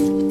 [0.00, 0.29] Bye.